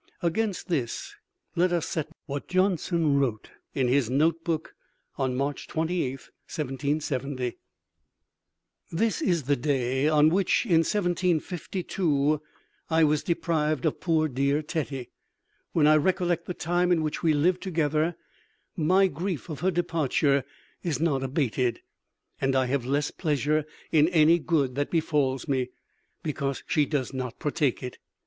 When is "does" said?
26.87-27.13